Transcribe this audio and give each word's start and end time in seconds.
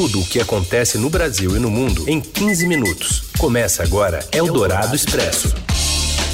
tudo 0.00 0.20
o 0.20 0.24
que 0.24 0.40
acontece 0.40 0.96
no 0.96 1.10
Brasil 1.10 1.54
e 1.54 1.58
no 1.58 1.70
mundo 1.70 2.08
em 2.08 2.22
15 2.22 2.66
minutos. 2.66 3.24
Começa 3.38 3.82
agora 3.82 4.26
Eldorado 4.32 4.96
Expresso. 4.96 5.54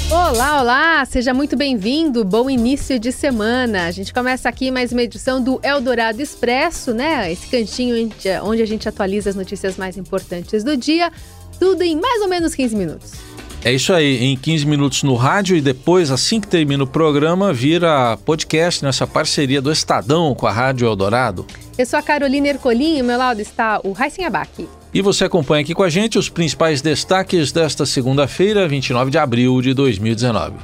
Olá, 0.09 0.61
olá! 0.61 1.05
Seja 1.05 1.33
muito 1.33 1.57
bem-vindo. 1.57 2.23
Bom 2.23 2.49
início 2.49 2.97
de 2.97 3.11
semana. 3.11 3.87
A 3.87 3.91
gente 3.91 4.13
começa 4.13 4.47
aqui 4.47 4.71
mais 4.71 4.93
uma 4.93 5.03
edição 5.03 5.43
do 5.43 5.59
Eldorado 5.61 6.21
Expresso, 6.21 6.93
né? 6.93 7.29
Esse 7.29 7.47
cantinho 7.47 8.09
onde 8.43 8.61
a 8.61 8.65
gente 8.65 8.87
atualiza 8.87 9.31
as 9.31 9.35
notícias 9.35 9.75
mais 9.75 9.97
importantes 9.97 10.63
do 10.63 10.77
dia, 10.77 11.11
tudo 11.59 11.83
em 11.83 11.99
mais 11.99 12.21
ou 12.21 12.29
menos 12.29 12.55
15 12.55 12.73
minutos. 12.73 13.26
É 13.67 13.73
isso 13.73 13.91
aí, 13.91 14.23
em 14.23 14.37
15 14.37 14.65
minutos 14.65 15.03
no 15.03 15.13
rádio 15.15 15.57
e 15.57 15.59
depois, 15.59 16.09
assim 16.09 16.39
que 16.39 16.47
termina 16.47 16.85
o 16.85 16.87
programa, 16.87 17.51
vira 17.51 18.15
podcast 18.23 18.81
nessa 18.81 19.05
parceria 19.05 19.61
do 19.61 19.69
Estadão 19.69 20.33
com 20.33 20.47
a 20.47 20.51
Rádio 20.53 20.87
Eldorado. 20.87 21.45
Eu 21.77 21.85
sou 21.85 21.99
a 21.99 22.01
Carolina 22.01 22.47
Ercolim 22.47 22.95
e 22.95 23.01
ao 23.01 23.05
meu 23.05 23.17
lado 23.17 23.41
está 23.41 23.81
o 23.83 23.91
Raíssen 23.91 24.23
Abac. 24.23 24.65
E 24.93 25.01
você 25.01 25.25
acompanha 25.25 25.63
aqui 25.63 25.73
com 25.73 25.83
a 25.83 25.89
gente 25.89 26.17
os 26.17 26.29
principais 26.29 26.81
destaques 26.81 27.51
desta 27.51 27.85
segunda-feira, 27.85 28.69
29 28.69 29.11
de 29.11 29.17
abril 29.17 29.61
de 29.61 29.73
2019. 29.73 30.55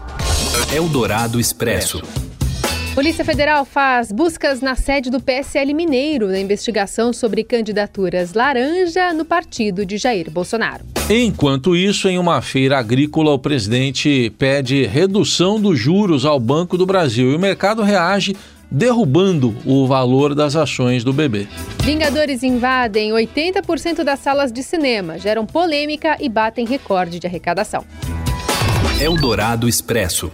Eldorado 0.73 1.41
Expresso. 1.41 2.01
Polícia 2.93 3.25
Federal 3.25 3.65
faz 3.65 4.11
buscas 4.11 4.61
na 4.61 4.75
sede 4.75 5.09
do 5.09 5.19
PSL 5.19 5.73
Mineiro 5.73 6.27
na 6.27 6.39
investigação 6.39 7.11
sobre 7.11 7.43
candidaturas 7.43 8.33
laranja 8.33 9.11
no 9.13 9.25
partido 9.25 9.83
de 9.83 9.97
Jair 9.97 10.29
Bolsonaro. 10.29 10.85
Enquanto 11.09 11.75
isso, 11.75 12.07
em 12.07 12.19
uma 12.19 12.39
feira 12.39 12.77
agrícola, 12.77 13.31
o 13.31 13.39
presidente 13.39 14.31
pede 14.37 14.85
redução 14.85 15.59
dos 15.59 15.79
juros 15.79 16.23
ao 16.23 16.39
Banco 16.39 16.77
do 16.77 16.85
Brasil 16.85 17.31
e 17.31 17.35
o 17.35 17.39
mercado 17.39 17.81
reage 17.81 18.35
derrubando 18.69 19.55
o 19.65 19.87
valor 19.87 20.35
das 20.35 20.55
ações 20.55 21.03
do 21.03 21.11
bebê. 21.11 21.47
Vingadores 21.81 22.43
invadem 22.43 23.11
80% 23.11 24.03
das 24.03 24.19
salas 24.19 24.51
de 24.51 24.61
cinema, 24.61 25.17
geram 25.17 25.47
polêmica 25.47 26.15
e 26.19 26.29
batem 26.29 26.63
recorde 26.63 27.19
de 27.19 27.25
arrecadação. 27.25 27.83
Eldorado 29.01 29.67
Expresso. 29.67 30.31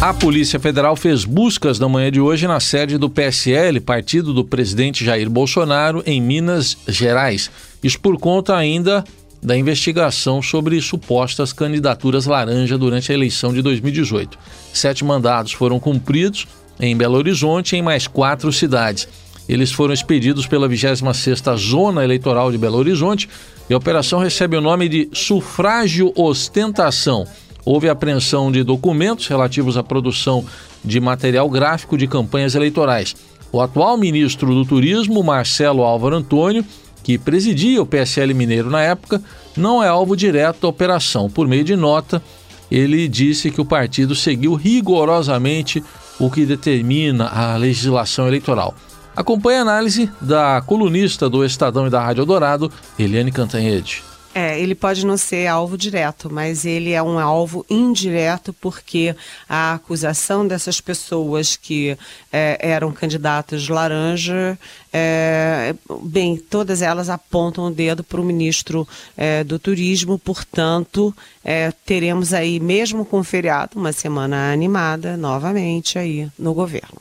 A 0.00 0.14
Polícia 0.14 0.60
Federal 0.60 0.94
fez 0.94 1.24
buscas 1.24 1.80
na 1.80 1.88
manhã 1.88 2.12
de 2.12 2.20
hoje 2.20 2.46
na 2.46 2.60
sede 2.60 2.96
do 2.96 3.10
PSL, 3.10 3.80
partido 3.80 4.32
do 4.32 4.44
presidente 4.44 5.04
Jair 5.04 5.28
Bolsonaro, 5.28 6.04
em 6.06 6.22
Minas 6.22 6.78
Gerais. 6.86 7.50
Isso 7.82 7.98
por 7.98 8.16
conta 8.16 8.56
ainda 8.56 9.02
da 9.42 9.56
investigação 9.58 10.40
sobre 10.40 10.80
supostas 10.80 11.52
candidaturas 11.52 12.26
laranja 12.26 12.78
durante 12.78 13.10
a 13.10 13.14
eleição 13.14 13.52
de 13.52 13.60
2018. 13.60 14.38
Sete 14.72 15.04
mandados 15.04 15.52
foram 15.52 15.80
cumpridos 15.80 16.46
em 16.78 16.96
Belo 16.96 17.16
Horizonte 17.16 17.74
e 17.74 17.80
em 17.80 17.82
mais 17.82 18.06
quatro 18.06 18.52
cidades. 18.52 19.08
Eles 19.48 19.72
foram 19.72 19.92
expedidos 19.92 20.46
pela 20.46 20.68
26ª 20.68 21.56
Zona 21.56 22.04
Eleitoral 22.04 22.52
de 22.52 22.58
Belo 22.58 22.78
Horizonte 22.78 23.28
e 23.68 23.74
a 23.74 23.76
operação 23.76 24.20
recebe 24.20 24.56
o 24.56 24.60
nome 24.60 24.88
de 24.88 25.08
Sufrágio 25.12 26.12
Ostentação. 26.14 27.26
Houve 27.64 27.88
apreensão 27.88 28.50
de 28.50 28.62
documentos 28.62 29.26
relativos 29.26 29.76
à 29.76 29.82
produção 29.82 30.44
de 30.84 31.00
material 31.00 31.48
gráfico 31.50 31.98
de 31.98 32.06
campanhas 32.06 32.54
eleitorais. 32.54 33.14
O 33.50 33.60
atual 33.60 33.96
ministro 33.96 34.54
do 34.54 34.64
Turismo, 34.64 35.22
Marcelo 35.22 35.82
Álvaro 35.82 36.16
Antônio, 36.16 36.64
que 37.02 37.16
presidia 37.16 37.80
o 37.80 37.86
PSL 37.86 38.34
Mineiro 38.34 38.70
na 38.70 38.82
época, 38.82 39.22
não 39.56 39.82
é 39.82 39.88
alvo 39.88 40.16
direto 40.16 40.62
da 40.62 40.68
operação. 40.68 41.30
Por 41.30 41.48
meio 41.48 41.64
de 41.64 41.74
nota, 41.74 42.22
ele 42.70 43.08
disse 43.08 43.50
que 43.50 43.60
o 43.60 43.64
partido 43.64 44.14
seguiu 44.14 44.54
rigorosamente 44.54 45.82
o 46.18 46.30
que 46.30 46.44
determina 46.44 47.28
a 47.28 47.56
legislação 47.56 48.26
eleitoral. 48.26 48.74
Acompanhe 49.16 49.58
a 49.58 49.62
análise 49.62 50.10
da 50.20 50.62
colunista 50.64 51.28
do 51.28 51.44
Estadão 51.44 51.86
e 51.86 51.90
da 51.90 52.00
Rádio 52.00 52.24
Dourado, 52.24 52.70
Eliane 52.98 53.32
Cantanhede. 53.32 54.07
É, 54.34 54.60
ele 54.60 54.74
pode 54.74 55.04
não 55.06 55.16
ser 55.16 55.46
alvo 55.46 55.76
direto, 55.76 56.32
mas 56.32 56.64
ele 56.64 56.92
é 56.92 57.02
um 57.02 57.18
alvo 57.18 57.64
indireto 57.68 58.52
porque 58.52 59.14
a 59.48 59.74
acusação 59.74 60.46
dessas 60.46 60.80
pessoas 60.80 61.56
que 61.56 61.96
é, 62.32 62.58
eram 62.60 62.92
candidatas 62.92 63.68
laranja, 63.68 64.58
é, 64.92 65.74
bem, 66.02 66.36
todas 66.36 66.82
elas 66.82 67.08
apontam 67.08 67.66
o 67.66 67.70
dedo 67.70 68.04
para 68.04 68.20
o 68.20 68.24
ministro 68.24 68.86
é, 69.16 69.42
do 69.42 69.58
Turismo, 69.58 70.18
portanto, 70.18 71.14
é, 71.44 71.72
teremos 71.84 72.32
aí, 72.32 72.60
mesmo 72.60 73.04
com 73.04 73.20
o 73.20 73.24
feriado, 73.24 73.78
uma 73.78 73.92
semana 73.92 74.52
animada 74.52 75.16
novamente 75.16 75.98
aí 75.98 76.28
no 76.38 76.52
governo. 76.54 77.00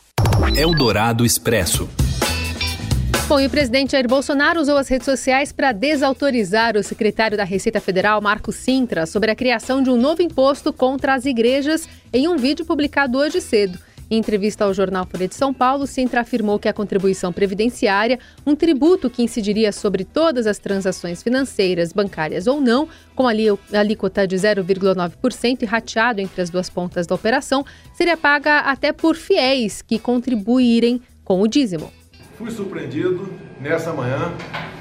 Eldorado 0.55 1.25
Expresso. 1.25 1.89
Bom, 3.27 3.41
e 3.41 3.45
o 3.45 3.49
presidente 3.49 3.91
Jair 3.91 4.07
Bolsonaro 4.07 4.61
usou 4.61 4.77
as 4.77 4.87
redes 4.87 5.03
sociais 5.03 5.51
para 5.51 5.73
desautorizar 5.73 6.77
o 6.77 6.83
secretário 6.83 7.35
da 7.35 7.43
Receita 7.43 7.81
Federal, 7.81 8.21
Marco 8.21 8.53
Sintra, 8.53 9.05
sobre 9.05 9.29
a 9.29 9.35
criação 9.35 9.83
de 9.83 9.89
um 9.89 9.97
novo 9.97 10.21
imposto 10.21 10.71
contra 10.71 11.13
as 11.13 11.25
igrejas 11.25 11.89
em 12.13 12.29
um 12.29 12.37
vídeo 12.37 12.65
publicado 12.65 13.17
hoje 13.17 13.41
cedo. 13.41 13.77
Em 14.09 14.17
entrevista 14.17 14.63
ao 14.63 14.73
jornal 14.73 15.05
Folha 15.05 15.27
de 15.27 15.35
São 15.35 15.53
Paulo, 15.53 15.85
Sintra 15.85 16.21
afirmou 16.21 16.57
que 16.57 16.69
a 16.69 16.73
contribuição 16.73 17.33
previdenciária, 17.33 18.17
um 18.45 18.55
tributo 18.55 19.09
que 19.09 19.21
incidiria 19.21 19.73
sobre 19.73 20.05
todas 20.05 20.47
as 20.47 20.57
transações 20.57 21.21
financeiras, 21.21 21.91
bancárias 21.91 22.47
ou 22.47 22.61
não, 22.61 22.87
com 23.13 23.27
a 23.27 23.31
alíquota 23.77 24.25
de 24.25 24.37
0,9% 24.37 25.63
e 25.63 25.65
rateado 25.65 26.21
entre 26.21 26.41
as 26.41 26.49
duas 26.49 26.69
pontas 26.69 27.05
da 27.05 27.15
operação, 27.15 27.65
seria 27.93 28.15
paga 28.15 28.59
até 28.59 28.93
por 28.93 29.17
fiéis 29.17 29.81
que 29.81 29.99
contribuírem 29.99 31.01
com 31.25 31.41
o 31.41 31.47
dízimo. 31.47 31.91
Fui 32.37 32.51
surpreendido 32.51 33.33
nessa 33.59 33.91
manhã 33.91 34.31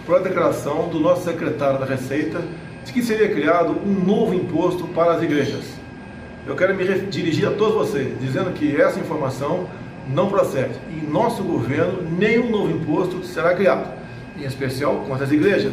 pela 0.04 0.20
declaração 0.20 0.90
do 0.90 1.00
nosso 1.00 1.24
secretário 1.24 1.78
da 1.78 1.86
Receita 1.86 2.42
de 2.84 2.92
que 2.92 3.02
seria 3.02 3.30
criado 3.30 3.70
um 3.82 3.94
novo 4.04 4.34
imposto 4.34 4.86
para 4.88 5.14
as 5.14 5.22
igrejas. 5.22 5.64
Eu 6.46 6.54
quero 6.54 6.74
me 6.74 6.84
dirigir 7.06 7.48
a 7.48 7.52
todos 7.52 7.74
vocês, 7.74 8.14
dizendo 8.20 8.52
que 8.52 8.78
essa 8.78 9.00
informação 9.00 9.66
não 10.06 10.28
procede. 10.28 10.74
Em 10.90 11.10
nosso 11.10 11.42
governo, 11.42 12.02
nenhum 12.02 12.50
novo 12.50 12.70
imposto 12.70 13.24
será 13.24 13.54
criado, 13.54 13.90
em 14.36 14.44
especial 14.44 15.06
contra 15.08 15.24
as 15.24 15.32
igrejas. 15.32 15.72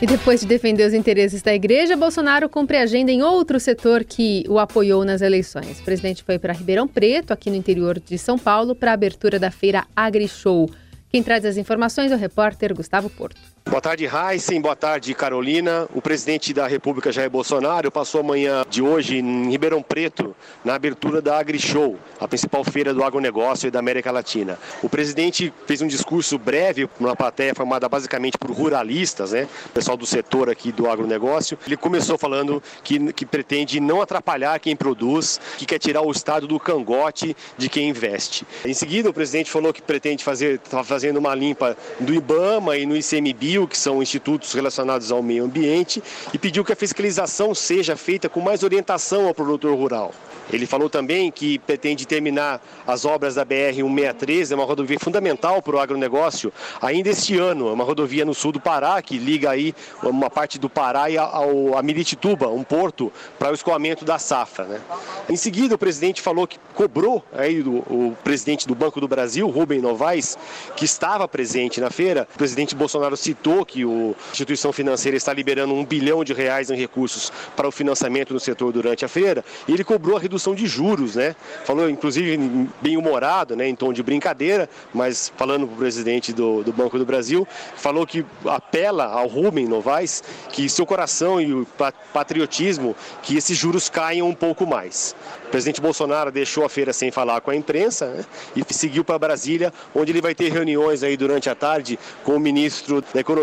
E 0.00 0.06
depois 0.06 0.40
de 0.40 0.46
defender 0.46 0.86
os 0.86 0.92
interesses 0.92 1.40
da 1.40 1.54
igreja, 1.54 1.96
Bolsonaro 1.96 2.50
cumpre 2.50 2.76
agenda 2.76 3.10
em 3.10 3.22
outro 3.22 3.58
setor 3.58 4.04
que 4.04 4.44
o 4.46 4.58
apoiou 4.58 5.06
nas 5.06 5.22
eleições. 5.22 5.80
O 5.80 5.84
presidente 5.84 6.22
foi 6.22 6.38
para 6.38 6.52
Ribeirão 6.52 6.86
Preto, 6.86 7.32
aqui 7.32 7.48
no 7.48 7.56
interior 7.56 7.98
de 7.98 8.18
São 8.18 8.38
Paulo, 8.38 8.74
para 8.74 8.90
a 8.90 8.94
abertura 8.94 9.38
da 9.38 9.50
feira 9.50 9.86
AgriShow. 9.96 10.68
Quem 11.08 11.22
traz 11.22 11.46
as 11.46 11.56
informações 11.56 12.12
é 12.12 12.14
o 12.14 12.18
repórter 12.18 12.74
Gustavo 12.74 13.08
Porto. 13.08 13.55
Boa 13.68 13.80
tarde, 13.80 14.06
Heisen. 14.06 14.60
Boa 14.60 14.76
tarde, 14.76 15.12
Carolina. 15.12 15.88
O 15.92 16.00
presidente 16.00 16.54
da 16.54 16.68
República, 16.68 17.10
Jair 17.10 17.28
Bolsonaro, 17.28 17.90
passou 17.90 18.20
amanhã 18.20 18.64
de 18.70 18.80
hoje 18.80 19.18
em 19.18 19.50
Ribeirão 19.50 19.82
Preto, 19.82 20.36
na 20.64 20.76
abertura 20.76 21.20
da 21.20 21.36
AgriShow, 21.36 21.98
a 22.20 22.28
principal 22.28 22.62
feira 22.62 22.94
do 22.94 23.02
agronegócio 23.02 23.68
da 23.68 23.80
América 23.80 24.12
Latina. 24.12 24.56
O 24.84 24.88
presidente 24.88 25.52
fez 25.66 25.82
um 25.82 25.88
discurso 25.88 26.38
breve, 26.38 26.88
numa 27.00 27.16
plateia 27.16 27.56
formada 27.56 27.88
basicamente 27.88 28.38
por 28.38 28.52
ruralistas, 28.52 29.32
né? 29.32 29.48
Pessoal 29.74 29.96
do 29.96 30.06
setor 30.06 30.48
aqui 30.48 30.70
do 30.70 30.88
agronegócio. 30.88 31.58
Ele 31.66 31.76
começou 31.76 32.16
falando 32.16 32.62
que, 32.84 33.12
que 33.12 33.26
pretende 33.26 33.80
não 33.80 34.00
atrapalhar 34.00 34.60
quem 34.60 34.76
produz, 34.76 35.40
que 35.58 35.66
quer 35.66 35.80
tirar 35.80 36.02
o 36.02 36.12
Estado 36.12 36.46
do 36.46 36.60
cangote 36.60 37.36
de 37.58 37.68
quem 37.68 37.88
investe. 37.88 38.46
Em 38.64 38.72
seguida, 38.72 39.10
o 39.10 39.12
presidente 39.12 39.50
falou 39.50 39.72
que 39.72 39.82
pretende 39.82 40.22
fazer, 40.22 40.60
está 40.64 40.84
fazendo 40.84 41.16
uma 41.16 41.34
limpa 41.34 41.76
do 41.98 42.14
IBAMA 42.14 42.76
e 42.76 42.86
no 42.86 42.96
ICMBio 42.96 43.55
que 43.64 43.78
são 43.78 44.02
institutos 44.02 44.52
relacionados 44.52 45.12
ao 45.12 45.22
meio 45.22 45.44
ambiente, 45.44 46.02
e 46.34 46.38
pediu 46.38 46.64
que 46.64 46.72
a 46.72 46.76
fiscalização 46.76 47.54
seja 47.54 47.96
feita 47.96 48.28
com 48.28 48.40
mais 48.40 48.64
orientação 48.64 49.28
ao 49.28 49.34
produtor 49.34 49.76
rural. 49.76 50.12
Ele 50.52 50.66
falou 50.66 50.88
também 50.88 51.30
que 51.30 51.58
pretende 51.58 52.06
terminar 52.06 52.60
as 52.86 53.04
obras 53.04 53.34
da 53.34 53.44
BR-163, 53.44 54.52
é 54.52 54.54
uma 54.54 54.64
rodovia 54.64 54.98
fundamental 54.98 55.60
para 55.60 55.76
o 55.76 55.80
agronegócio, 55.80 56.52
ainda 56.80 57.10
este 57.10 57.36
ano. 57.36 57.68
É 57.68 57.72
uma 57.72 57.84
rodovia 57.84 58.24
no 58.24 58.32
sul 58.32 58.52
do 58.52 58.60
Pará, 58.60 59.00
que 59.02 59.18
liga 59.18 59.50
aí 59.50 59.74
uma 60.02 60.30
parte 60.30 60.58
do 60.58 60.68
Pará 60.68 61.10
e 61.10 61.18
ao, 61.18 61.76
a 61.76 61.82
Miritituba, 61.82 62.48
um 62.48 62.62
porto, 62.62 63.12
para 63.38 63.50
o 63.50 63.54
escoamento 63.54 64.04
da 64.04 64.18
safra. 64.18 64.64
Né? 64.66 64.80
Em 65.28 65.36
seguida, 65.36 65.74
o 65.74 65.78
presidente 65.78 66.22
falou 66.22 66.46
que 66.46 66.58
cobrou 66.74 67.24
aí 67.32 67.60
o, 67.60 67.78
o 67.78 68.16
presidente 68.22 68.68
do 68.68 68.74
Banco 68.74 69.00
do 69.00 69.08
Brasil, 69.08 69.48
Rubem 69.48 69.80
Novaes, 69.80 70.38
que 70.76 70.84
estava 70.84 71.26
presente 71.26 71.80
na 71.80 71.90
feira. 71.90 72.28
O 72.34 72.38
presidente 72.38 72.74
Bolsonaro 72.74 73.16
citou 73.16 73.45
que 73.64 73.82
a 73.82 74.30
instituição 74.30 74.72
financeira 74.72 75.16
está 75.16 75.32
liberando 75.32 75.74
um 75.74 75.84
bilhão 75.84 76.24
de 76.24 76.32
reais 76.32 76.70
em 76.70 76.76
recursos 76.76 77.32
para 77.54 77.68
o 77.68 77.70
financiamento 77.70 78.34
no 78.34 78.40
setor 78.40 78.72
durante 78.72 79.04
a 79.04 79.08
feira, 79.08 79.44
e 79.68 79.72
ele 79.72 79.84
cobrou 79.84 80.16
a 80.16 80.20
redução 80.20 80.54
de 80.54 80.66
juros, 80.66 81.14
né? 81.14 81.36
Falou, 81.64 81.88
inclusive, 81.88 82.36
bem 82.82 82.96
humorado, 82.96 83.54
né, 83.54 83.68
em 83.68 83.74
tom 83.74 83.92
de 83.92 84.02
brincadeira, 84.02 84.68
mas 84.92 85.32
falando 85.36 85.66
para 85.66 85.74
o 85.74 85.78
presidente 85.78 86.32
do, 86.32 86.62
do 86.62 86.72
Banco 86.72 86.98
do 86.98 87.06
Brasil, 87.06 87.46
falou 87.76 88.06
que 88.06 88.24
apela 88.44 89.04
ao 89.04 89.26
Rubem 89.28 89.66
Novaes 89.66 90.22
que 90.50 90.68
seu 90.68 90.84
coração 90.84 91.40
e 91.40 91.52
o 91.52 91.66
patriotismo, 92.12 92.96
que 93.22 93.36
esses 93.36 93.56
juros 93.56 93.88
caiam 93.88 94.28
um 94.28 94.34
pouco 94.34 94.66
mais. 94.66 95.14
O 95.46 95.48
presidente 95.48 95.80
Bolsonaro 95.80 96.32
deixou 96.32 96.64
a 96.64 96.68
feira 96.68 96.92
sem 96.92 97.10
falar 97.10 97.40
com 97.40 97.50
a 97.50 97.56
imprensa 97.56 98.06
né, 98.06 98.24
e 98.56 98.74
seguiu 98.74 99.04
para 99.04 99.18
Brasília, 99.18 99.72
onde 99.94 100.10
ele 100.10 100.20
vai 100.20 100.34
ter 100.34 100.52
reuniões 100.52 101.02
aí 101.02 101.16
durante 101.16 101.48
a 101.48 101.54
tarde 101.54 101.98
com 102.24 102.32
o 102.32 102.40
ministro 102.40 103.02
da 103.14 103.20
Economia 103.20 103.35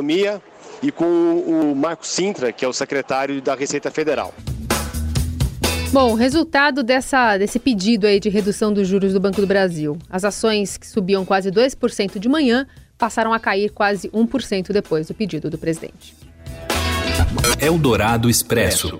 e 0.82 0.92
com 0.92 1.06
o 1.06 1.76
Marco 1.76 2.06
Sintra, 2.06 2.52
que 2.52 2.66
é 2.66 2.68
o 2.68 2.74
secretário 2.74 3.42
da 3.42 3.56
Receita 3.56 3.90
Federal. 3.90 4.34
Bom, 5.92 6.12
o 6.12 6.16
resultado 6.16 6.82
dessa, 6.82 7.38
desse 7.38 7.60
pedido 7.60 8.08
aí 8.08 8.20
de 8.20 8.28
redução 8.28 8.74
dos 8.74 8.88
juros 8.88 9.14
do 9.14 9.20
Banco 9.20 9.40
do 9.40 9.46
Brasil. 9.46 9.98
As 10.10 10.24
ações 10.24 10.76
que 10.76 10.88
subiam 10.88 11.24
quase 11.24 11.52
2% 11.52 12.18
de 12.18 12.28
manhã 12.28 12.66
passaram 12.98 13.32
a 13.32 13.40
cair 13.40 13.70
quase 13.70 14.10
1% 14.10 14.72
depois 14.72 15.08
do 15.08 15.14
pedido 15.14 15.50
do 15.50 15.58
presidente. 15.58 16.16
Eldorado 17.62 18.30
Expresso. 18.30 19.00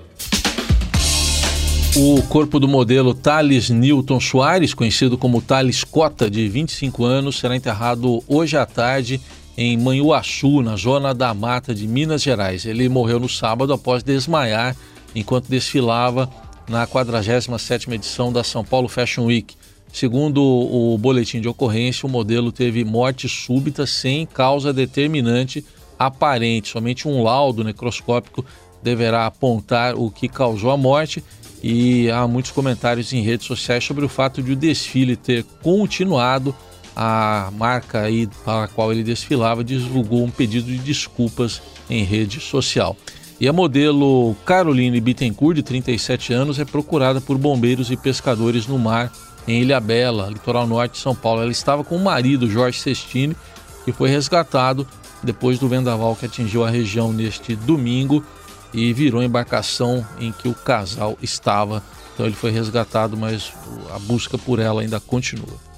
O 1.96 2.22
corpo 2.22 2.58
do 2.58 2.66
modelo 2.66 3.14
Thales 3.14 3.70
Newton 3.70 4.20
Soares, 4.20 4.74
conhecido 4.74 5.16
como 5.16 5.40
Thales 5.40 5.84
Cota, 5.84 6.30
de 6.30 6.48
25 6.48 7.04
anos, 7.04 7.38
será 7.38 7.54
enterrado 7.54 8.22
hoje 8.26 8.56
à 8.56 8.66
tarde 8.66 9.20
em 9.56 9.76
Manhuaçu, 9.76 10.62
na 10.62 10.76
zona 10.76 11.14
da 11.14 11.32
mata 11.32 11.74
de 11.74 11.86
Minas 11.86 12.22
Gerais. 12.22 12.66
Ele 12.66 12.88
morreu 12.88 13.20
no 13.20 13.28
sábado 13.28 13.72
após 13.72 14.02
desmaiar 14.02 14.76
enquanto 15.14 15.48
desfilava 15.48 16.28
na 16.68 16.86
47ª 16.86 17.92
edição 17.92 18.32
da 18.32 18.42
São 18.42 18.64
Paulo 18.64 18.88
Fashion 18.88 19.26
Week. 19.26 19.54
Segundo 19.92 20.42
o 20.42 20.98
boletim 20.98 21.40
de 21.40 21.48
ocorrência, 21.48 22.06
o 22.06 22.10
modelo 22.10 22.50
teve 22.50 22.84
morte 22.84 23.28
súbita 23.28 23.86
sem 23.86 24.26
causa 24.26 24.72
determinante 24.72 25.64
aparente. 25.96 26.70
Somente 26.70 27.06
um 27.06 27.22
laudo 27.22 27.62
necroscópico 27.62 28.44
deverá 28.82 29.26
apontar 29.26 29.94
o 29.94 30.10
que 30.10 30.28
causou 30.28 30.72
a 30.72 30.76
morte 30.76 31.22
e 31.62 32.10
há 32.10 32.26
muitos 32.26 32.50
comentários 32.50 33.12
em 33.12 33.22
redes 33.22 33.46
sociais 33.46 33.84
sobre 33.84 34.04
o 34.04 34.08
fato 34.08 34.42
de 34.42 34.52
o 34.52 34.56
desfile 34.56 35.16
ter 35.16 35.44
continuado. 35.62 36.54
A 36.96 37.50
marca 37.56 38.02
aí 38.02 38.28
para 38.44 38.64
a 38.64 38.68
qual 38.68 38.92
ele 38.92 39.02
desfilava 39.02 39.64
divulgou 39.64 40.22
um 40.22 40.30
pedido 40.30 40.66
de 40.66 40.78
desculpas 40.78 41.60
em 41.90 42.04
rede 42.04 42.40
social. 42.40 42.96
E 43.40 43.48
a 43.48 43.52
modelo 43.52 44.36
Caroline 44.46 45.00
Bittencourt, 45.00 45.56
de 45.56 45.62
37 45.62 46.32
anos, 46.32 46.58
é 46.58 46.64
procurada 46.64 47.20
por 47.20 47.36
bombeiros 47.36 47.90
e 47.90 47.96
pescadores 47.96 48.66
no 48.66 48.78
mar 48.78 49.12
em 49.46 49.60
Ilha 49.60 49.80
Bela, 49.80 50.28
litoral 50.28 50.66
norte 50.66 50.92
de 50.92 50.98
São 50.98 51.14
Paulo. 51.14 51.42
Ela 51.42 51.50
estava 51.50 51.82
com 51.82 51.96
o 51.96 52.02
marido, 52.02 52.48
Jorge 52.48 52.78
Sestini, 52.78 53.36
que 53.84 53.92
foi 53.92 54.08
resgatado 54.08 54.86
depois 55.22 55.58
do 55.58 55.68
vendaval 55.68 56.14
que 56.14 56.26
atingiu 56.26 56.64
a 56.64 56.70
região 56.70 57.12
neste 57.12 57.56
domingo 57.56 58.24
e 58.72 58.92
virou 58.92 59.20
a 59.20 59.24
embarcação 59.24 60.06
em 60.18 60.32
que 60.32 60.48
o 60.48 60.54
casal 60.54 61.18
estava. 61.20 61.82
Então 62.12 62.26
ele 62.26 62.34
foi 62.34 62.50
resgatado, 62.50 63.16
mas 63.16 63.52
a 63.94 63.98
busca 63.98 64.38
por 64.38 64.58
ela 64.58 64.82
ainda 64.82 65.00
continua. 65.00 65.73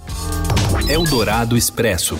Eldorado 0.84 1.56
Expresso. 1.56 2.16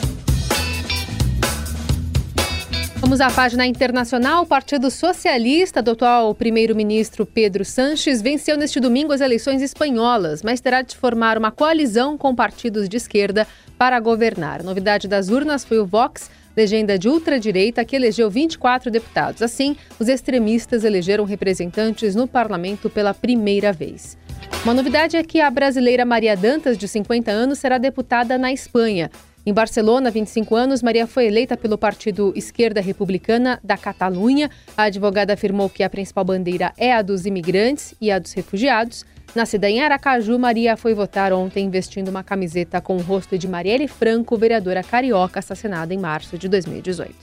Vamos 2.96 3.20
à 3.20 3.30
página 3.30 3.64
internacional. 3.64 4.42
O 4.42 4.46
Partido 4.46 4.90
Socialista 4.90 5.80
do 5.80 5.92
atual 5.92 6.34
primeiro-ministro 6.34 7.24
Pedro 7.24 7.64
Sanches 7.64 8.20
venceu 8.20 8.56
neste 8.56 8.80
domingo 8.80 9.12
as 9.12 9.20
eleições 9.20 9.62
espanholas, 9.62 10.42
mas 10.42 10.60
terá 10.60 10.82
de 10.82 10.96
formar 10.96 11.38
uma 11.38 11.52
coalizão 11.52 12.18
com 12.18 12.34
partidos 12.34 12.88
de 12.88 12.96
esquerda 12.96 13.46
para 13.78 14.00
governar. 14.00 14.60
A 14.60 14.64
novidade 14.64 15.06
das 15.06 15.28
urnas 15.28 15.64
foi 15.64 15.78
o 15.78 15.86
Vox, 15.86 16.28
legenda 16.56 16.98
de 16.98 17.08
ultradireita 17.08 17.84
que 17.84 17.94
elegeu 17.94 18.28
24 18.28 18.90
deputados. 18.90 19.42
Assim, 19.42 19.76
os 20.00 20.08
extremistas 20.08 20.82
elegeram 20.82 21.24
representantes 21.24 22.16
no 22.16 22.26
parlamento 22.26 22.90
pela 22.90 23.14
primeira 23.14 23.72
vez. 23.72 24.18
Uma 24.64 24.74
novidade 24.74 25.16
é 25.16 25.22
que 25.22 25.40
a 25.40 25.50
brasileira 25.50 26.04
Maria 26.04 26.36
Dantas, 26.36 26.76
de 26.76 26.88
50 26.88 27.30
anos, 27.30 27.58
será 27.58 27.78
deputada 27.78 28.36
na 28.36 28.52
Espanha. 28.52 29.10
Em 29.46 29.52
Barcelona, 29.52 30.10
25 30.10 30.56
anos, 30.56 30.82
Maria 30.82 31.06
foi 31.06 31.26
eleita 31.26 31.56
pelo 31.56 31.78
Partido 31.78 32.32
Esquerda 32.34 32.80
Republicana 32.80 33.60
da 33.62 33.76
Catalunha. 33.76 34.50
A 34.76 34.84
advogada 34.84 35.34
afirmou 35.34 35.70
que 35.70 35.84
a 35.84 35.88
principal 35.88 36.24
bandeira 36.24 36.72
é 36.76 36.92
a 36.92 37.00
dos 37.00 37.26
imigrantes 37.26 37.94
e 38.00 38.10
a 38.10 38.18
dos 38.18 38.32
refugiados. 38.32 39.06
Nascida 39.36 39.70
em 39.70 39.80
Aracaju, 39.80 40.36
Maria 40.36 40.76
foi 40.76 40.94
votar 40.94 41.32
ontem 41.32 41.70
vestindo 41.70 42.08
uma 42.08 42.24
camiseta 42.24 42.80
com 42.80 42.96
o 42.96 43.02
rosto 43.02 43.38
de 43.38 43.46
Marielle 43.46 43.86
Franco, 43.86 44.36
vereadora 44.36 44.82
carioca 44.82 45.38
assassinada 45.38 45.94
em 45.94 45.98
março 45.98 46.36
de 46.36 46.48
2018. 46.48 47.14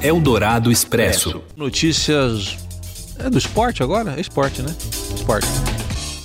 Eldorado 0.00 0.70
Expresso. 0.70 1.42
Notícias. 1.56 2.71
É 3.24 3.30
do 3.30 3.38
esporte 3.38 3.82
agora? 3.82 4.14
É 4.16 4.20
esporte, 4.20 4.62
né? 4.62 4.74
Esporte. 5.14 5.46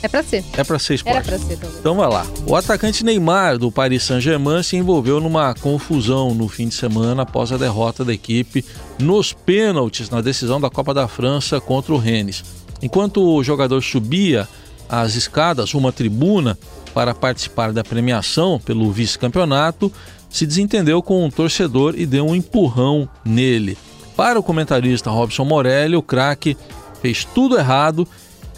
É 0.02 0.08
pra 0.08 0.24
ser. 0.24 0.44
É 0.54 0.64
pra 0.64 0.80
ser 0.80 0.96
esporte. 0.96 1.18
Era 1.18 1.26
pra 1.26 1.38
ser, 1.38 1.58
talvez. 1.58 1.80
Então 1.80 1.96
vai 1.96 2.08
lá. 2.08 2.26
O 2.46 2.56
atacante 2.56 3.04
Neymar 3.04 3.58
do 3.58 3.72
Paris 3.72 4.04
Saint-Germain 4.04 4.64
se 4.64 4.78
envolveu 4.78 5.20
numa 5.20 5.54
confusão 5.56 6.34
no 6.34 6.48
fim 6.48 6.68
de 6.68 6.76
semana 6.76 7.24
após 7.24 7.52
a 7.52 7.58
derrota 7.58 8.06
da 8.06 8.14
equipe 8.14 8.64
nos 9.00 9.34
pênaltis 9.34 10.10
na 10.10 10.22
decisão 10.22 10.62
da 10.62 10.70
Copa 10.70 10.94
da 10.94 11.08
França 11.08 11.60
contra 11.60 11.94
o 11.94 11.98
Rennes. 11.98 12.44
Enquanto 12.82 13.22
o 13.22 13.44
jogador 13.44 13.82
subia 13.82 14.48
as 14.88 15.16
escadas, 15.16 15.74
uma 15.74 15.92
tribuna, 15.92 16.58
para 16.94 17.14
participar 17.14 17.74
da 17.74 17.84
premiação 17.84 18.60
pelo 18.60 18.92
vice-campeonato, 18.92 19.92
se 20.30 20.46
desentendeu 20.46 21.02
com 21.02 21.26
um 21.26 21.30
torcedor 21.30 21.94
e 21.98 22.06
deu 22.06 22.26
um 22.26 22.36
empurrão 22.36 23.08
nele. 23.26 23.78
Para 24.16 24.40
o 24.40 24.44
comentarista 24.44 25.10
Robson 25.10 25.46
Morelli, 25.46 25.96
o 25.96 26.02
craque 26.02 26.58
fez 27.02 27.26
tudo 27.26 27.58
errado 27.58 28.08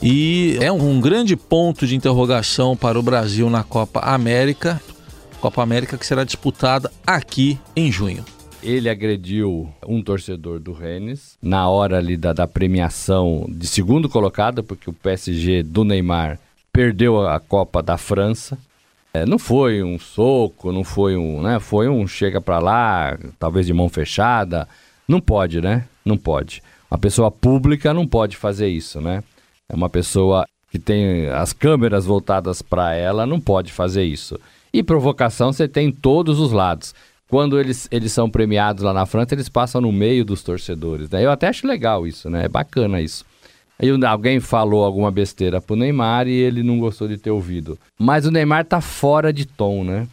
e 0.01 0.57
é 0.61 0.71
um 0.71 0.99
grande 0.99 1.35
ponto 1.35 1.85
de 1.85 1.95
interrogação 1.95 2.75
para 2.75 2.97
o 2.97 3.03
Brasil 3.03 3.49
na 3.49 3.63
Copa 3.63 3.99
América, 3.99 4.81
Copa 5.41 5.61
América 5.61 5.97
que 5.97 6.05
será 6.05 6.23
disputada 6.23 6.91
aqui 7.05 7.59
em 7.75 7.91
junho 7.91 8.23
ele 8.61 8.89
agrediu 8.89 9.69
um 9.87 10.01
torcedor 10.01 10.59
do 10.59 10.73
Rennes 10.73 11.37
na 11.41 11.69
hora 11.69 11.97
ali 11.97 12.17
da, 12.17 12.33
da 12.33 12.47
premiação 12.47 13.45
de 13.47 13.67
segundo 13.67 14.09
colocado, 14.09 14.63
porque 14.63 14.89
o 14.89 14.93
PSG 14.93 15.63
do 15.63 15.83
Neymar 15.83 16.39
perdeu 16.71 17.27
a 17.27 17.39
Copa 17.39 17.81
da 17.81 17.97
França. 17.97 18.57
É, 19.13 19.25
não 19.25 19.39
foi 19.39 19.81
um 19.81 19.97
soco, 19.97 20.71
não 20.71 20.83
foi 20.83 21.15
um, 21.17 21.41
né? 21.41 21.59
Foi 21.59 21.89
um 21.89 22.07
chega 22.07 22.39
para 22.39 22.59
lá, 22.59 23.17
talvez 23.39 23.65
de 23.65 23.73
mão 23.73 23.89
fechada. 23.89 24.67
Não 25.07 25.19
pode, 25.19 25.61
né? 25.61 25.85
Não 26.05 26.17
pode. 26.17 26.61
Uma 26.89 26.97
pessoa 26.97 27.29
pública 27.29 27.93
não 27.93 28.07
pode 28.07 28.35
fazer 28.35 28.67
isso, 28.67 28.99
né? 28.99 29.23
É 29.67 29.75
uma 29.75 29.89
pessoa 29.89 30.45
que 30.71 30.79
tem 30.79 31.27
as 31.27 31.53
câmeras 31.53 32.05
voltadas 32.05 32.61
para 32.61 32.93
ela, 32.93 33.25
não 33.25 33.39
pode 33.39 33.71
fazer 33.71 34.03
isso. 34.03 34.39
E 34.73 34.83
provocação 34.83 35.51
você 35.51 35.67
tem 35.67 35.87
em 35.87 35.91
todos 35.91 36.39
os 36.39 36.51
lados 36.51 36.93
quando 37.29 37.59
eles, 37.59 37.87
eles 37.91 38.11
são 38.11 38.29
premiados 38.29 38.83
lá 38.83 38.91
na 38.91 39.05
França, 39.05 39.35
eles 39.35 39.47
passam 39.47 39.79
no 39.79 39.91
meio 39.91 40.25
dos 40.25 40.41
torcedores, 40.41 41.09
né? 41.11 41.23
Eu 41.23 41.31
até 41.31 41.47
acho 41.47 41.67
legal 41.67 42.07
isso, 42.07 42.27
né? 42.29 42.45
É 42.45 42.49
bacana 42.49 42.99
isso. 42.99 43.23
Aí 43.77 43.89
alguém 44.05 44.39
falou 44.39 44.83
alguma 44.83 45.11
besteira 45.11 45.61
pro 45.61 45.75
Neymar 45.75 46.27
e 46.27 46.33
ele 46.33 46.63
não 46.63 46.79
gostou 46.79 47.07
de 47.07 47.17
ter 47.17 47.29
ouvido. 47.29 47.77
Mas 47.97 48.25
o 48.25 48.31
Neymar 48.31 48.65
tá 48.65 48.81
fora 48.81 49.31
de 49.31 49.45
tom, 49.45 49.83
né? 49.83 50.07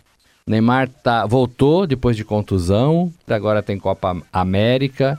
O 0.46 0.50
Neymar 0.50 0.88
tá, 0.88 1.26
voltou 1.26 1.86
depois 1.86 2.16
de 2.16 2.24
contusão, 2.24 3.12
agora 3.26 3.62
tem 3.62 3.78
Copa 3.78 4.22
América. 4.32 5.18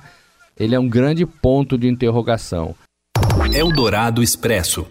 Ele 0.59 0.75
é 0.75 0.79
um 0.79 0.89
grande 0.89 1.25
ponto 1.25 1.77
de 1.77 1.87
interrogação. 1.87 2.75
Eldorado 3.53 4.23
Expresso. 4.23 4.87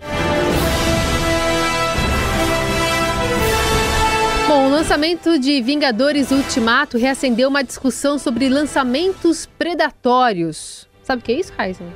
lançamento 4.77 5.39
de 5.39 5.63
Vingadores 5.63 6.31
Ultimato 6.31 6.99
reacendeu 6.99 7.49
uma 7.49 7.65
discussão 7.65 8.19
sobre 8.19 8.49
lançamentos 8.49 9.47
predatórios. 9.59 10.87
Sabe 11.03 11.23
o 11.23 11.25
que 11.25 11.33
é 11.33 11.41
isso, 11.41 11.53
Heisen? 11.59 11.87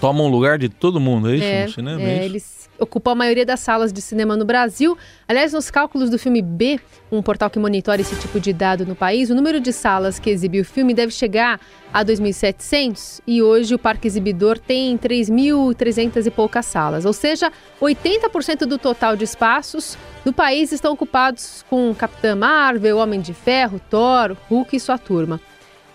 Tomam 0.00 0.26
um 0.26 0.30
lugar 0.30 0.58
de 0.58 0.68
todo 0.68 1.00
mundo, 1.00 1.30
é 1.30 1.36
isso? 1.36 1.44
É, 1.44 1.64
no 1.64 1.72
cinema, 1.72 2.02
é, 2.02 2.18
é 2.18 2.24
eles 2.24 2.58
ocupou 2.78 3.12
a 3.12 3.14
maioria 3.14 3.44
das 3.44 3.60
salas 3.60 3.92
de 3.92 4.00
cinema 4.00 4.36
no 4.36 4.44
Brasil. 4.44 4.96
Aliás, 5.26 5.52
nos 5.52 5.70
cálculos 5.70 6.08
do 6.08 6.18
filme 6.18 6.40
B, 6.40 6.78
um 7.10 7.20
portal 7.20 7.50
que 7.50 7.58
monitora 7.58 8.00
esse 8.00 8.14
tipo 8.16 8.38
de 8.38 8.52
dado 8.52 8.86
no 8.86 8.94
país, 8.94 9.30
o 9.30 9.34
número 9.34 9.60
de 9.60 9.72
salas 9.72 10.18
que 10.18 10.30
exibe 10.30 10.60
o 10.60 10.64
filme 10.64 10.94
deve 10.94 11.12
chegar 11.12 11.60
a 11.92 12.04
2.700 12.04 13.20
e 13.26 13.42
hoje 13.42 13.74
o 13.74 13.78
parque 13.78 14.06
exibidor 14.06 14.58
tem 14.58 14.96
3.300 14.96 16.26
e 16.26 16.30
poucas 16.30 16.66
salas, 16.66 17.04
ou 17.04 17.12
seja, 17.12 17.50
80% 17.80 18.66
do 18.66 18.78
total 18.78 19.16
de 19.16 19.24
espaços 19.24 19.96
do 20.24 20.32
país 20.32 20.70
estão 20.70 20.92
ocupados 20.92 21.64
com 21.68 21.94
Capitã 21.94 22.36
Marvel, 22.36 22.98
Homem 22.98 23.20
de 23.20 23.32
Ferro, 23.32 23.80
Thor, 23.90 24.36
Hulk 24.48 24.76
e 24.76 24.80
sua 24.80 24.98
turma. 24.98 25.40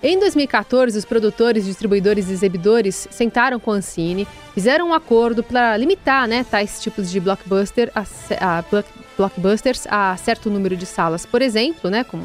Em 0.06 0.20
2014, 0.20 0.98
os 0.98 1.06
produtores, 1.06 1.64
distribuidores 1.64 2.30
e 2.30 2.34
exibidores 2.34 3.08
sentaram 3.10 3.58
com 3.58 3.72
a 3.72 3.76
Ancine, 3.76 4.28
fizeram 4.54 4.90
um 4.90 4.94
acordo 4.94 5.42
para 5.42 5.78
limitar 5.78 6.28
né, 6.28 6.44
tais 6.44 6.82
tipos 6.82 7.10
de 7.10 7.22
blockbuster 7.22 7.90
a, 7.96 8.02
a, 8.42 8.64
blockbusters 9.16 9.88
a 9.90 10.18
certo 10.18 10.50
número 10.50 10.76
de 10.76 10.86
salas. 10.86 11.26
Por 11.26 11.42
exemplo, 11.42 11.90
né, 11.90 12.04
com, 12.04 12.20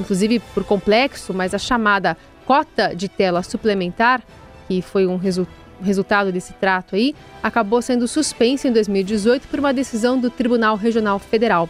inclusive 0.00 0.40
por 0.52 0.64
complexo, 0.64 1.32
mas 1.32 1.54
a 1.54 1.58
chamada 1.58 2.16
cota 2.44 2.92
de 2.92 3.08
tela 3.08 3.44
suplementar, 3.44 4.20
que 4.66 4.82
foi 4.82 5.06
um 5.06 5.16
resu 5.16 5.46
resultado 5.80 6.30
desse 6.32 6.52
trato 6.54 6.96
aí, 6.96 7.14
acabou 7.42 7.82
sendo 7.82 8.06
suspensa 8.06 8.66
em 8.68 8.72
2018 8.72 9.46
por 9.48 9.58
uma 9.60 9.72
decisão 9.72 10.18
do 10.18 10.28
Tribunal 10.28 10.76
Regional 10.76 11.18
Federal. 11.20 11.68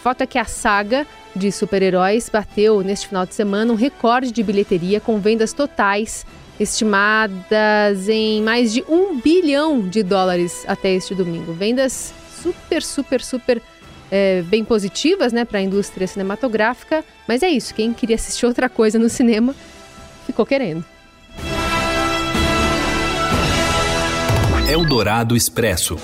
O 0.00 0.02
fato 0.02 0.22
é 0.22 0.26
que 0.26 0.38
a 0.38 0.46
saga 0.46 1.06
de 1.36 1.52
super-heróis 1.52 2.30
bateu 2.30 2.80
neste 2.80 3.06
final 3.06 3.26
de 3.26 3.34
semana 3.34 3.70
um 3.70 3.76
recorde 3.76 4.32
de 4.32 4.42
bilheteria 4.42 4.98
com 4.98 5.20
vendas 5.20 5.52
totais 5.52 6.24
estimadas 6.58 8.08
em 8.08 8.40
mais 8.40 8.72
de 8.72 8.82
um 8.88 9.20
bilhão 9.20 9.78
de 9.78 10.02
dólares 10.02 10.64
até 10.66 10.94
este 10.94 11.14
domingo. 11.14 11.52
Vendas 11.52 12.14
super, 12.42 12.82
super, 12.82 13.22
super 13.22 13.62
é, 14.10 14.40
bem 14.40 14.64
positivas 14.64 15.34
né, 15.34 15.44
para 15.44 15.58
a 15.58 15.62
indústria 15.62 16.06
cinematográfica. 16.06 17.04
Mas 17.28 17.42
é 17.42 17.50
isso, 17.50 17.74
quem 17.74 17.92
queria 17.92 18.16
assistir 18.16 18.46
outra 18.46 18.70
coisa 18.70 18.98
no 18.98 19.10
cinema 19.10 19.54
ficou 20.24 20.46
querendo. 20.46 20.82
Eldorado 24.66 25.36
Expresso 25.36 25.98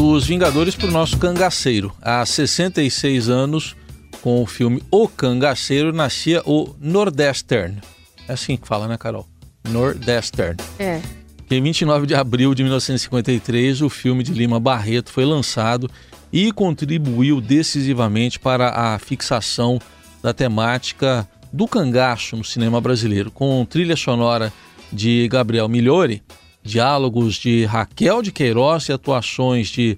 dos 0.00 0.26
Vingadores 0.26 0.74
para 0.74 0.88
o 0.88 0.90
nosso 0.90 1.18
cangaceiro. 1.18 1.92
Há 2.00 2.24
66 2.24 3.28
anos, 3.28 3.76
com 4.22 4.42
o 4.42 4.46
filme 4.46 4.82
O 4.90 5.06
Cangaceiro, 5.06 5.92
nascia 5.92 6.40
o 6.46 6.74
Nordestern. 6.80 7.78
É 8.26 8.32
assim 8.32 8.56
que 8.56 8.66
fala, 8.66 8.88
né, 8.88 8.96
Carol? 8.96 9.28
Nordestern. 9.68 10.56
É. 10.78 11.02
Em 11.50 11.62
29 11.62 12.06
de 12.06 12.14
abril 12.14 12.54
de 12.54 12.62
1953, 12.62 13.82
o 13.82 13.90
filme 13.90 14.22
de 14.22 14.32
Lima 14.32 14.58
Barreto 14.58 15.12
foi 15.12 15.26
lançado 15.26 15.90
e 16.32 16.50
contribuiu 16.50 17.38
decisivamente 17.38 18.38
para 18.38 18.70
a 18.70 18.98
fixação 18.98 19.78
da 20.22 20.32
temática 20.32 21.28
do 21.52 21.68
cangaço 21.68 22.38
no 22.38 22.44
cinema 22.44 22.80
brasileiro, 22.80 23.30
com 23.30 23.66
trilha 23.66 23.96
sonora 23.96 24.50
de 24.90 25.28
Gabriel 25.28 25.68
Migliori 25.68 26.22
diálogos 26.62 27.34
de 27.34 27.64
Raquel 27.64 28.22
de 28.22 28.32
Queiroz 28.32 28.88
e 28.88 28.92
atuações 28.92 29.68
de 29.68 29.96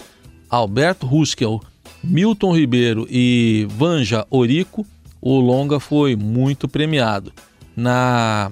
Alberto 0.49 1.07
Huskel, 1.07 1.61
Milton 2.02 2.54
Ribeiro 2.54 3.07
e 3.11 3.66
Vanja 3.71 4.26
Orico, 4.31 4.87
o 5.21 5.38
longa 5.38 5.78
foi 5.78 6.16
muito 6.16 6.69
premiado. 6.69 7.33
Na 7.76 8.50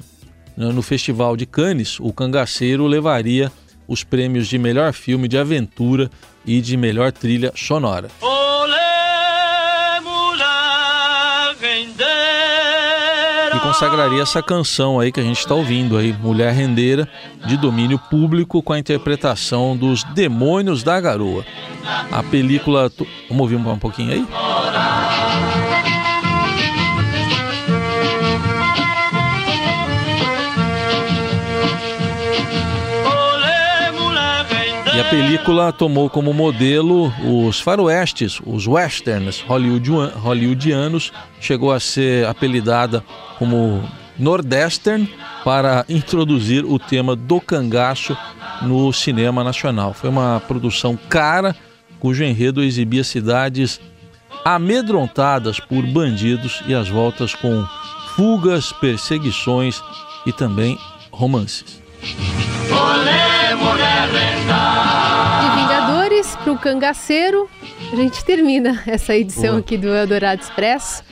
no 0.57 0.83
Festival 0.83 1.37
de 1.37 1.47
Cannes, 1.47 1.99
o 2.01 2.13
Cangaceiro 2.13 2.87
levaria 2.87 3.51
os 3.89 4.05
prêmios 4.05 4.47
de 4.47 4.59
melhor 4.59 4.93
filme 4.93 5.27
de 5.27 5.39
aventura 5.39 6.11
e 6.45 6.61
de 6.61 6.77
melhor 6.77 7.13
trilha 7.13 7.53
sonora. 7.57 8.09
Consagraria 13.71 14.21
essa 14.21 14.43
canção 14.43 14.99
aí 14.99 15.13
que 15.13 15.21
a 15.21 15.23
gente 15.23 15.39
está 15.39 15.55
ouvindo 15.55 15.97
aí, 15.97 16.13
Mulher 16.13 16.53
Rendeira, 16.53 17.09
de 17.47 17.57
domínio 17.57 18.01
público, 18.11 18.61
com 18.61 18.73
a 18.73 18.79
interpretação 18.79 19.77
dos 19.77 20.03
Demônios 20.03 20.83
da 20.83 21.01
Garoa. 21.01 21.47
A 22.11 22.21
película. 22.21 22.91
Vamos 23.29 23.43
ouvir 23.43 23.55
um 23.55 23.79
pouquinho 23.79 24.13
aí? 24.13 24.27
Película 35.11 35.73
tomou 35.73 36.09
como 36.09 36.33
modelo 36.33 37.13
os 37.25 37.61
faroestes, 37.61 38.41
os 38.47 38.69
westerns 38.69 39.45
hollywoodianos, 39.45 41.13
chegou 41.41 41.73
a 41.73 41.81
ser 41.81 42.27
apelidada 42.27 43.03
como 43.37 43.83
Nordestern 44.17 45.13
para 45.45 45.85
introduzir 45.89 46.65
o 46.65 46.79
tema 46.79 47.17
do 47.17 47.41
cangaço 47.41 48.17
no 48.63 48.93
cinema 48.93 49.43
nacional. 49.43 49.93
Foi 49.93 50.09
uma 50.09 50.41
produção 50.47 50.97
cara, 51.09 51.57
cujo 51.99 52.23
enredo 52.23 52.63
exibia 52.63 53.03
cidades 53.03 53.81
amedrontadas 54.45 55.59
por 55.59 55.85
bandidos 55.87 56.63
e 56.67 56.75
as 56.75 56.89
voltas 56.89 57.35
com 57.35 57.67
fugas, 58.15 58.73
perseguições 58.73 59.83
e 60.25 60.33
também 60.33 60.79
romances. 61.11 61.83
Olé, 62.71 63.30
para 66.43 66.53
o 66.53 66.59
cangaceiro, 66.59 67.49
a 67.93 67.97
gente 67.97 68.25
termina 68.25 68.83
essa 68.87 69.15
edição 69.15 69.59
aqui 69.59 69.77
do 69.77 69.89
Eldorado 69.89 70.43
Expresso, 70.43 71.03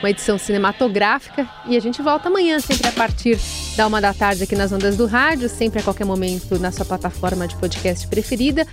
uma 0.00 0.10
edição 0.10 0.38
cinematográfica, 0.38 1.48
e 1.66 1.76
a 1.76 1.80
gente 1.80 2.02
volta 2.02 2.28
amanhã, 2.28 2.60
sempre 2.60 2.88
a 2.88 2.92
partir 2.92 3.38
da 3.76 3.86
uma 3.86 4.00
da 4.00 4.12
tarde 4.12 4.44
aqui 4.44 4.54
nas 4.54 4.72
ondas 4.72 4.96
do 4.96 5.06
rádio, 5.06 5.48
sempre 5.48 5.80
a 5.80 5.82
qualquer 5.82 6.04
momento 6.04 6.58
na 6.58 6.70
sua 6.70 6.84
plataforma 6.84 7.48
de 7.48 7.56
podcast 7.56 8.06
preferida. 8.08 8.66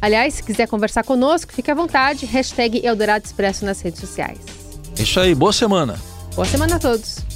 Aliás, 0.00 0.34
se 0.34 0.42
quiser 0.42 0.68
conversar 0.68 1.02
conosco, 1.02 1.52
fique 1.52 1.70
à 1.70 1.74
vontade, 1.74 2.26
hashtag 2.26 2.84
Eldorado 2.84 3.24
Expresso 3.24 3.64
nas 3.64 3.80
redes 3.80 4.00
sociais. 4.00 4.38
Isso 4.98 5.18
aí, 5.18 5.34
boa 5.34 5.52
semana. 5.52 5.98
Boa 6.34 6.46
semana 6.46 6.76
a 6.76 6.78
todos. 6.78 7.35